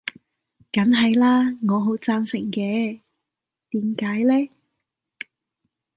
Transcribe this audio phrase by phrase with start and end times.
[0.71, 3.01] 梗係啦，我好贊成嘅，
[3.69, 4.49] 點解呢